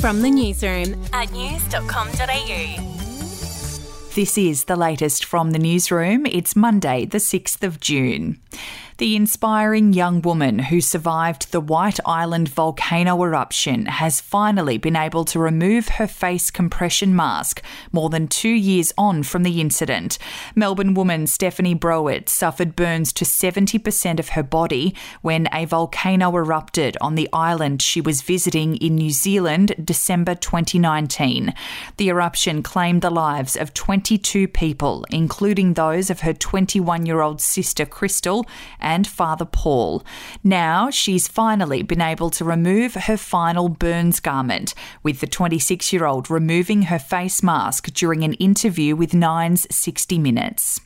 [0.00, 2.94] From the newsroom at news.com.au.
[4.14, 6.24] This is the latest from the newsroom.
[6.26, 8.40] It's Monday, the 6th of June.
[8.98, 15.24] The inspiring young woman who survived the White Island volcano eruption has finally been able
[15.26, 17.62] to remove her face compression mask
[17.92, 20.18] more than two years on from the incident.
[20.56, 26.96] Melbourne woman Stephanie Browitt suffered burns to 70% of her body when a volcano erupted
[27.00, 31.54] on the island she was visiting in New Zealand December 2019.
[31.98, 37.40] The eruption claimed the lives of 22 people, including those of her 21 year old
[37.40, 38.44] sister Crystal
[38.88, 40.02] and Father Paul.
[40.42, 46.06] Now she's finally been able to remove her final burns garment, with the 26 year
[46.06, 50.80] old removing her face mask during an interview with Nine's 60 Minutes.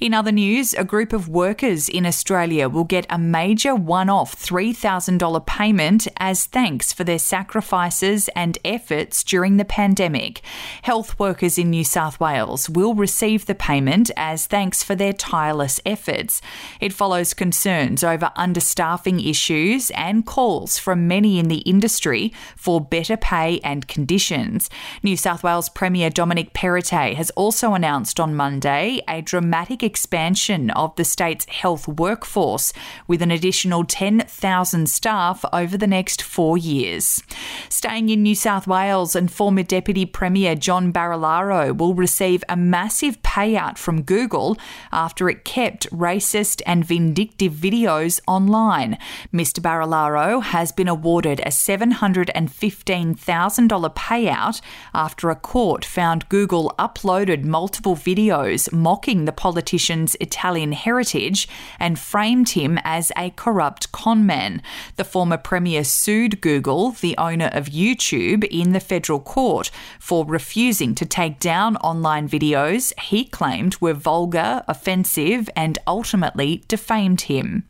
[0.00, 4.36] In other news, a group of workers in Australia will get a major one off
[4.36, 10.42] $3,000 payment as thanks for their sacrifices and efforts during the pandemic.
[10.82, 15.80] Health workers in New South Wales will receive the payment as thanks for their tireless
[15.86, 16.42] efforts.
[16.80, 23.16] It follows concerns over understaffing issues and calls from many in the industry for better
[23.16, 24.68] pay and conditions.
[25.04, 30.96] New South Wales Premier Dominic Perrottet has also announced on Monday a dramatic expansion of
[30.96, 32.72] the state's health workforce
[33.06, 37.22] with an additional 10,000 staff over the next four years.
[37.68, 43.22] Staying in New South Wales and former Deputy Premier John Barilaro will receive a massive
[43.22, 44.56] payout from Google
[44.90, 48.98] after it kept racist and vindictive videos online.
[49.32, 49.60] Mr.
[49.60, 54.60] Barilaro has been awarded a $715,000 payout
[54.94, 62.50] after a court found Google uploaded multiple videos mocking the politician's Italian heritage and framed
[62.50, 64.60] him as a corrupt conman.
[64.96, 70.94] The former premier sued Google, the owner of YouTube, in the federal court for refusing
[70.94, 77.68] to take down online videos he claimed were vulgar, offensive, and ultimately defamed him.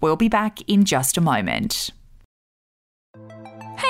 [0.00, 1.90] We'll be back in just a moment.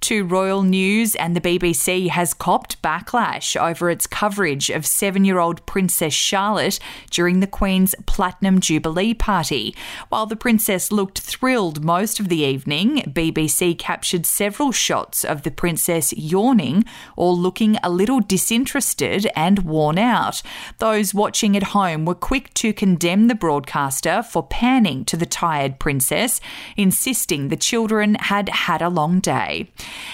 [0.00, 5.38] To Royal News and the BBC has copped backlash over its coverage of seven year
[5.38, 6.80] old Princess Charlotte
[7.10, 9.76] during the Queen's Platinum Jubilee party.
[10.08, 15.50] While the Princess looked thrilled most of the evening, BBC captured several shots of the
[15.50, 20.42] Princess yawning or looking a little disinterested and worn out.
[20.78, 25.78] Those watching at home were quick to condemn the broadcaster for panning to the tired
[25.78, 26.40] Princess,
[26.76, 29.68] insisting the children had had a long day.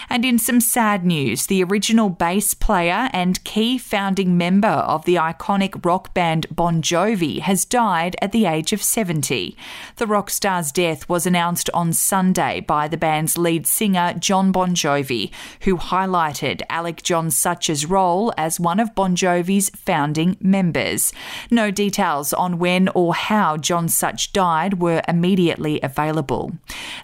[0.09, 5.17] And in some sad news, the original bass player and key founding member of the
[5.17, 9.57] iconic rock band Bon Jovi has died at the age of 70.
[9.97, 14.75] The rock star's death was announced on Sunday by the band's lead singer Jon Bon
[14.75, 15.31] Jovi,
[15.63, 21.13] who highlighted Alec John Such's role as one of Bon Jovi's founding members.
[21.51, 26.53] No details on when or how John Such died were immediately available.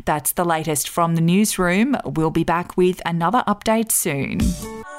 [0.04, 1.96] That's the latest from the newsroom.
[2.04, 4.38] We'll be back with another update soon.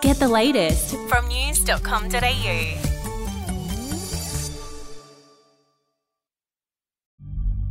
[0.02, 2.93] Get the latest from news.com.au.